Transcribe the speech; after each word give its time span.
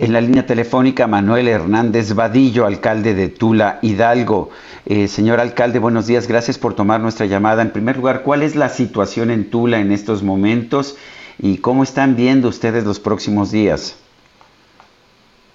En 0.00 0.12
la 0.12 0.20
línea 0.20 0.46
telefónica, 0.46 1.08
Manuel 1.08 1.48
Hernández 1.48 2.14
Vadillo, 2.14 2.66
alcalde 2.66 3.14
de 3.14 3.28
Tula 3.28 3.80
Hidalgo. 3.82 4.50
Eh, 4.86 5.08
señor 5.08 5.40
alcalde, 5.40 5.80
buenos 5.80 6.06
días. 6.06 6.28
Gracias 6.28 6.56
por 6.56 6.74
tomar 6.74 7.00
nuestra 7.00 7.26
llamada. 7.26 7.62
En 7.62 7.72
primer 7.72 7.96
lugar, 7.96 8.22
¿cuál 8.22 8.44
es 8.44 8.54
la 8.54 8.68
situación 8.68 9.32
en 9.32 9.50
Tula 9.50 9.80
en 9.80 9.90
estos 9.90 10.22
momentos 10.22 10.96
y 11.40 11.58
cómo 11.58 11.82
están 11.82 12.14
viendo 12.14 12.46
ustedes 12.46 12.84
los 12.84 13.00
próximos 13.00 13.50
días? 13.50 13.98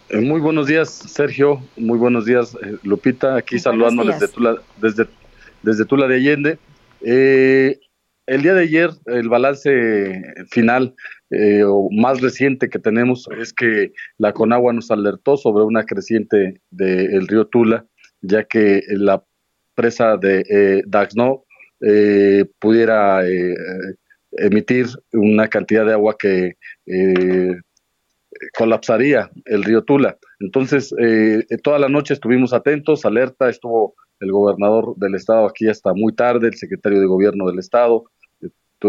Eh, 0.10 0.20
Muy 0.20 0.42
buenos 0.42 0.68
días, 0.68 0.90
Sergio. 0.90 1.62
Muy 1.78 1.98
buenos 1.98 2.26
días, 2.26 2.54
eh, 2.56 2.76
Lupita. 2.84 3.38
Aquí 3.38 3.60
saludando 3.60 4.04
desde 4.04 4.28
Tula, 4.28 4.58
desde, 4.76 5.08
desde 5.62 5.86
Tula 5.86 6.06
de 6.06 6.16
Allende. 6.16 6.60
Eh, 7.00 7.80
el 8.26 8.42
día 8.42 8.54
de 8.54 8.64
ayer, 8.64 8.90
el 9.06 9.30
balance 9.30 10.22
final 10.50 10.96
eh, 11.34 11.64
o 11.66 11.90
más 11.92 12.22
reciente 12.22 12.70
que 12.70 12.80
tenemos 12.80 13.28
es 13.40 13.54
que 13.54 13.92
la 14.18 14.34
Conagua 14.34 14.74
nos 14.74 14.92
alertó 14.92 15.38
sobre 15.38 15.64
una 15.64 15.84
creciente 15.84 16.62
del 16.70 17.28
río 17.28 17.48
Tula, 17.48 17.86
ya 18.22 18.44
que 18.44 18.82
la 18.90 19.24
presa 19.76 20.18
de 20.18 20.44
eh, 20.50 20.84
Daxno 20.86 21.46
eh, 21.82 22.46
pudiera 22.60 23.28
eh, 23.28 23.56
emitir 24.38 24.88
una 25.12 25.48
cantidad 25.48 25.86
de 25.86 25.94
agua 25.94 26.16
que 26.18 26.54
eh, 26.86 27.56
colapsaría 28.58 29.30
el 29.46 29.64
río 29.64 29.84
Tula. 29.84 30.18
Entonces, 30.40 30.94
eh, 31.00 31.44
toda 31.64 31.80
la 31.80 31.90
noche 31.90 32.14
estuvimos 32.14 32.54
atentos, 32.54 33.06
alerta, 33.06 33.50
estuvo 33.50 33.96
el 34.20 34.32
gobernador 34.32 34.96
del 34.98 35.16
estado 35.16 35.46
aquí 35.46 35.68
hasta 35.68 35.94
muy 35.94 36.14
tarde, 36.16 36.48
el 36.48 36.56
secretario 36.56 37.00
de 37.00 37.06
gobierno 37.06 37.48
del 37.48 37.60
estado. 37.60 38.06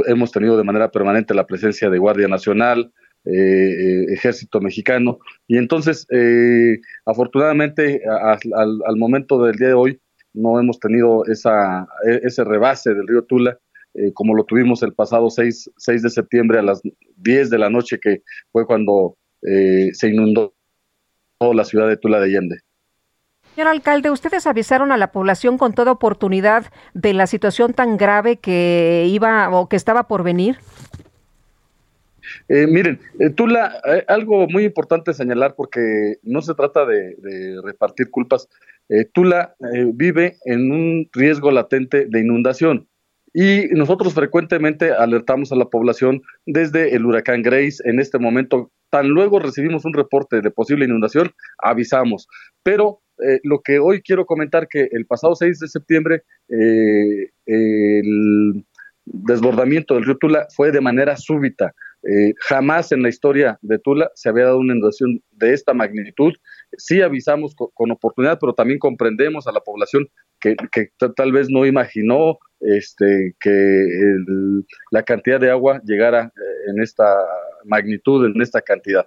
Hemos 0.06 0.32
tenido 0.32 0.56
de 0.56 0.64
manera 0.64 0.90
permanente 0.90 1.34
la 1.34 1.46
presencia 1.46 1.90
de 1.90 1.98
Guardia 1.98 2.28
Nacional, 2.28 2.92
eh, 3.24 3.30
eh, 3.32 4.04
Ejército 4.12 4.60
Mexicano, 4.60 5.18
y 5.46 5.56
entonces, 5.56 6.06
eh, 6.10 6.78
afortunadamente, 7.06 8.02
al, 8.06 8.80
al 8.86 8.96
momento 8.96 9.42
del 9.42 9.56
día 9.56 9.68
de 9.68 9.74
hoy, 9.74 10.00
no 10.34 10.60
hemos 10.60 10.78
tenido 10.78 11.24
esa, 11.26 11.86
e- 12.06 12.20
ese 12.24 12.44
rebase 12.44 12.92
del 12.92 13.06
río 13.06 13.22
Tula, 13.24 13.58
eh, 13.94 14.12
como 14.12 14.34
lo 14.34 14.44
tuvimos 14.44 14.82
el 14.82 14.92
pasado 14.92 15.30
6, 15.30 15.70
6 15.76 16.02
de 16.02 16.10
septiembre 16.10 16.58
a 16.58 16.62
las 16.62 16.82
10 17.16 17.48
de 17.50 17.58
la 17.58 17.70
noche, 17.70 17.98
que 18.00 18.22
fue 18.50 18.66
cuando 18.66 19.16
eh, 19.42 19.90
se 19.92 20.08
inundó 20.08 20.54
la 21.40 21.64
ciudad 21.64 21.88
de 21.88 21.96
Tula 21.96 22.18
de 22.18 22.24
Allende. 22.24 22.60
Señor 23.54 23.68
alcalde, 23.68 24.10
ustedes 24.10 24.48
avisaron 24.48 24.90
a 24.90 24.96
la 24.96 25.12
población 25.12 25.58
con 25.58 25.74
toda 25.74 25.92
oportunidad 25.92 26.72
de 26.92 27.14
la 27.14 27.28
situación 27.28 27.72
tan 27.72 27.96
grave 27.96 28.38
que 28.38 29.06
iba 29.08 29.48
o 29.50 29.68
que 29.68 29.76
estaba 29.76 30.08
por 30.08 30.24
venir. 30.24 30.58
Eh, 32.48 32.66
miren, 32.66 32.98
eh, 33.20 33.30
Tula, 33.30 33.80
eh, 33.86 34.04
algo 34.08 34.48
muy 34.48 34.64
importante 34.64 35.14
señalar 35.14 35.54
porque 35.54 36.16
no 36.24 36.42
se 36.42 36.54
trata 36.54 36.84
de, 36.84 37.14
de 37.14 37.60
repartir 37.62 38.10
culpas. 38.10 38.48
Tula 39.12 39.54
vive 39.94 40.36
en 40.44 40.70
un 40.70 41.08
riesgo 41.12 41.50
latente 41.50 42.04
de 42.06 42.20
inundación 42.20 42.86
y 43.32 43.68
nosotros 43.70 44.12
frecuentemente 44.12 44.92
alertamos 44.92 45.52
a 45.52 45.56
la 45.56 45.64
población 45.66 46.22
desde 46.44 46.94
el 46.94 47.06
huracán 47.06 47.42
Grace. 47.42 47.82
En 47.84 47.98
este 47.98 48.18
momento, 48.18 48.72
tan 48.90 49.08
luego 49.08 49.38
recibimos 49.38 49.86
un 49.86 49.94
reporte 49.94 50.42
de 50.42 50.50
posible 50.50 50.84
inundación, 50.84 51.32
avisamos. 51.62 52.28
Pero 52.62 53.00
eh, 53.18 53.40
lo 53.42 53.60
que 53.60 53.78
hoy 53.78 54.02
quiero 54.02 54.26
comentar 54.26 54.68
que 54.68 54.88
el 54.90 55.06
pasado 55.06 55.34
6 55.34 55.58
de 55.60 55.68
septiembre 55.68 56.22
eh, 56.48 57.30
el 57.46 58.64
desbordamiento 59.04 59.94
del 59.94 60.04
río 60.04 60.16
Tula 60.16 60.46
fue 60.54 60.72
de 60.72 60.80
manera 60.80 61.16
súbita. 61.16 61.72
Eh, 62.06 62.34
jamás 62.38 62.92
en 62.92 63.02
la 63.02 63.08
historia 63.08 63.58
de 63.62 63.78
Tula 63.78 64.10
se 64.14 64.28
había 64.28 64.44
dado 64.44 64.58
una 64.58 64.74
inundación 64.74 65.22
de 65.30 65.52
esta 65.54 65.72
magnitud. 65.72 66.32
Sí 66.76 67.00
avisamos 67.00 67.54
co- 67.54 67.70
con, 67.74 67.90
oportunidad, 67.90 68.38
pero 68.38 68.54
también 68.54 68.78
comprendemos 68.78 69.46
a 69.46 69.52
la 69.52 69.60
población 69.60 70.06
que, 70.40 70.56
tal 71.16 71.32
vez 71.32 71.48
no 71.48 71.64
imaginó 71.64 72.38
este, 72.60 73.34
que 73.40 73.86
la 74.90 75.02
cantidad 75.02 75.40
de 75.40 75.50
agua 75.50 75.80
llegara 75.84 76.24
eh, 76.24 76.70
en 76.70 76.82
esta 76.82 77.04
magnitud, 77.64 78.26
en 78.26 78.40
esta 78.42 78.60
cantidad. 78.60 79.06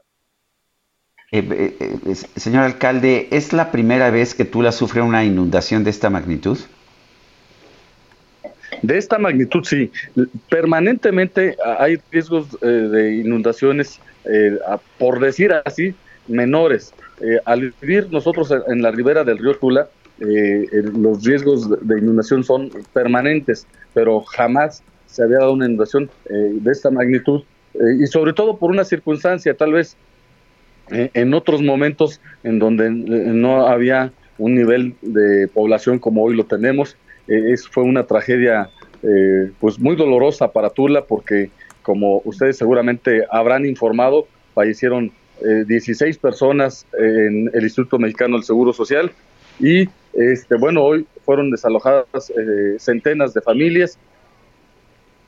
Eh, 1.29 1.45
eh, 1.51 1.97
eh, 2.05 2.15
señor 2.15 2.63
alcalde, 2.63 3.27
¿es 3.31 3.51
la 3.51 3.69
primera 3.69 4.09
vez 4.11 4.33
que 4.33 4.45
Tula 4.45 4.71
sufre 4.71 5.01
una 5.01 5.25
inundación 5.25 5.83
de 5.83 5.89
esta 5.89 6.09
magnitud? 6.09 6.57
De 8.81 8.97
esta 8.97 9.17
magnitud, 9.17 9.65
sí. 9.65 9.91
Permanentemente 10.49 11.57
hay 11.79 11.97
riesgos 12.11 12.57
eh, 12.61 12.65
de 12.67 13.15
inundaciones, 13.17 13.99
eh, 14.23 14.57
por 14.97 15.19
decir 15.19 15.51
así, 15.65 15.93
menores. 16.29 16.93
Al 17.45 17.73
vivir 17.81 18.07
nosotros 18.11 18.53
en, 18.67 18.81
la 18.81 18.91
ribera 18.91 19.23
del 19.23 19.39
río 19.39 19.57
Tula, 19.57 19.89
los 20.19 21.23
riesgos 21.23 21.67
de, 21.67 21.97
inundación 21.97 22.43
son 22.43 22.69
permanentes, 22.93 23.65
pero 23.93 24.21
jamás 24.21 24.83
se 25.07 25.23
había 25.23 25.39
dado 25.39 25.53
una 25.53 25.65
inundación 25.65 26.11
de 26.29 26.71
esta 26.71 26.91
magnitud 26.91 27.43
y 27.99 28.05
sobre 28.05 28.33
todo 28.33 28.57
por 28.57 28.69
una 28.69 28.83
circunstancia, 28.83 29.55
tal 29.55 29.73
vez 29.73 29.97
en 30.91 31.33
otros 31.33 31.61
momentos 31.61 32.21
en 32.43 32.59
donde 32.59 32.89
no 32.89 33.67
había 33.67 34.11
un 34.37 34.55
nivel 34.55 34.95
de 35.01 35.47
población 35.47 35.99
como 35.99 36.23
hoy 36.23 36.35
lo 36.35 36.45
tenemos, 36.45 36.95
eh, 37.27 37.51
es, 37.51 37.67
fue 37.67 37.83
una 37.83 38.05
tragedia 38.05 38.69
eh, 39.03 39.51
pues 39.59 39.79
muy 39.79 39.95
dolorosa 39.95 40.51
para 40.51 40.69
Tula 40.69 41.03
porque 41.05 41.49
como 41.81 42.21
ustedes 42.25 42.57
seguramente 42.57 43.25
habrán 43.31 43.65
informado, 43.65 44.27
fallecieron 44.53 45.11
eh, 45.41 45.65
16 45.67 46.17
personas 46.17 46.85
en 46.97 47.49
el 47.53 47.63
Instituto 47.63 47.99
Mexicano 47.99 48.35
del 48.37 48.43
Seguro 48.43 48.73
Social 48.73 49.11
y 49.59 49.87
este 50.13 50.55
bueno 50.55 50.83
hoy 50.83 51.05
fueron 51.25 51.51
desalojadas 51.51 52.29
eh, 52.29 52.75
centenas 52.79 53.33
de 53.33 53.41
familias. 53.41 53.97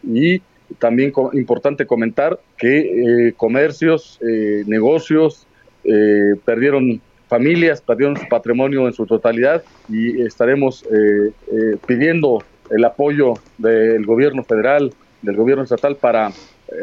Y 0.03 0.41
también 0.79 1.11
co- 1.11 1.31
importante 1.33 1.85
comentar 1.85 2.39
que 2.57 3.33
comercios, 3.35 4.19
negocios 4.65 5.45
eh, 5.83 6.35
perdieron 6.45 7.01
familias, 7.27 7.81
perdieron 7.81 8.17
su 8.17 8.27
patrimonio 8.27 8.87
en 8.87 8.93
su 8.93 9.05
totalidad 9.05 9.63
y 9.87 10.21
estaremos 10.21 10.83
eh, 10.83 11.31
eh, 11.51 11.77
pidiendo 11.85 12.43
el 12.71 12.83
apoyo 12.85 13.35
del 13.57 14.05
gobierno 14.05 14.43
federal, 14.43 14.93
del 15.21 15.35
gobierno 15.35 15.63
estatal 15.63 15.95
para 15.95 16.29
eh, 16.29 16.31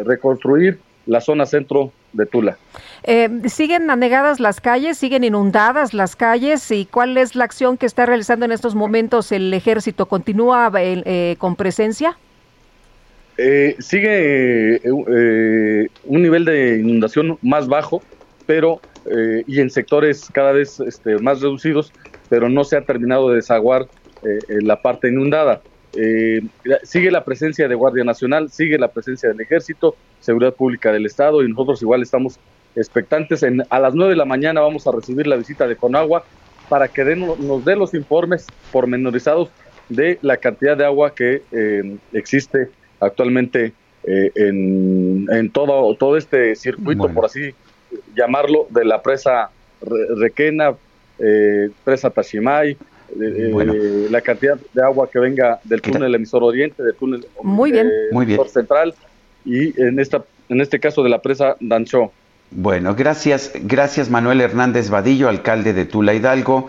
reconstruir 0.05 0.79
la 1.07 1.21
zona 1.21 1.47
centro 1.47 1.93
de 2.13 2.27
Tula. 2.27 2.57
Eh, 3.05 3.29
¿Siguen 3.47 3.91
anegadas 3.91 4.41
las 4.41 4.61
calles? 4.61 4.99
¿Siguen 4.99 5.23
inundadas 5.23 5.95
las 5.95 6.17
calles? 6.17 6.71
¿Y 6.71 6.87
cuál 6.87 7.17
es 7.17 7.37
la 7.37 7.45
acción 7.45 7.77
que 7.77 7.87
está 7.87 8.07
realizando 8.07 8.45
en 8.45 8.53
estos 8.53 8.75
momentos 8.75 9.31
el 9.33 9.53
ejército? 9.55 10.07
¿Continúa 10.07 10.73
eh, 10.77 11.37
con 11.39 11.55
presencia? 11.57 12.19
Eh, 13.39 13.77
sigue 13.79 14.81
un 14.91 16.23
nivel 16.23 16.45
de 16.47 16.79
inundación 16.79 17.39
más 17.43 17.69
bajo, 17.69 18.03
pero 18.47 18.81
eh, 19.07 19.45
y 19.47 19.61
en 19.61 19.71
sectores 19.71 20.29
cada 20.33 20.53
vez 20.53 20.81
este, 20.81 21.19
más 21.19 21.41
reducidos, 21.41 21.93
pero 22.29 22.49
no 22.49 22.65
se 22.65 22.77
ha 22.77 22.83
terminado 22.83 23.31
de 23.31 23.37
desaguar 23.37 23.87
eh, 24.23 24.39
la 24.63 24.81
parte 24.81 25.09
inundada. 25.09 25.61
Eh, 25.97 26.43
sigue 26.83 27.11
la 27.11 27.25
presencia 27.25 27.69
de 27.69 27.75
Guardia 27.75 28.05
Nacional, 28.05 28.51
sigue 28.51 28.79
la 28.79 28.89
presencia 28.89 29.31
del 29.31 29.41
Ejército, 29.41 29.97
Seguridad 30.21 30.55
Pública 30.55 30.93
del 30.93 31.07
Estado 31.07 31.43
y 31.43 31.49
nosotros 31.49 31.81
igual 31.83 32.03
estamos 32.03 32.39
expectantes. 32.75 33.43
En, 33.43 33.63
a 33.71 33.79
las 33.79 33.95
9 33.95 34.11
de 34.11 34.17
la 34.17 34.27
mañana 34.27 34.61
vamos 34.61 34.87
a 34.87 34.93
recibir 34.93 35.27
la 35.27 35.37
visita 35.37 35.67
de 35.67 35.77
Conagua 35.77 36.25
para 36.69 36.89
que 36.89 37.05
den, 37.05 37.21
nos 37.21 37.65
dé 37.65 37.77
los 37.77 37.95
informes 37.95 38.47
pormenorizados 38.73 39.49
de 39.89 40.19
la 40.21 40.37
cantidad 40.37 40.77
de 40.77 40.85
agua 40.85 41.15
que 41.15 41.43
eh, 41.53 41.97
existe 42.13 42.69
actualmente 43.01 43.73
eh, 44.05 44.31
en, 44.35 45.27
en, 45.31 45.51
todo, 45.51 45.95
todo 45.97 46.17
este 46.17 46.55
circuito, 46.57 47.03
bueno. 47.03 47.15
por 47.15 47.27
así 47.27 47.55
llamarlo, 48.15 48.67
de 48.71 48.85
la 48.85 49.03
presa 49.03 49.51
Requena, 49.81 50.75
eh, 51.19 51.71
presa 51.85 52.11
Tashimay, 52.11 52.77
eh, 53.21 53.51
bueno. 53.53 53.75
la 54.11 54.21
cantidad 54.21 54.59
de 54.73 54.83
agua 54.83 55.09
que 55.11 55.19
venga 55.19 55.61
del 55.65 55.81
túnel 55.81 56.15
emisor 56.15 56.43
oriente, 56.43 56.83
del 56.83 56.95
túnel 56.95 57.27
Muy 57.43 57.73
bien. 57.73 57.91
Muy 58.13 58.27
bien. 58.27 58.41
central 58.49 58.95
y 59.45 59.81
en 59.81 60.01
esta 60.01 60.25
en 60.49 60.61
este 60.61 60.79
caso 60.81 61.03
de 61.03 61.11
la 61.11 61.21
presa 61.21 61.57
Dancho. 61.61 62.13
Bueno, 62.51 62.95
gracias, 62.95 63.53
gracias 63.63 64.09
Manuel 64.11 64.41
Hernández 64.41 64.91
Vadillo, 64.91 65.29
alcalde 65.29 65.73
de 65.73 65.85
Tula 65.85 66.15
Hidalgo. 66.15 66.69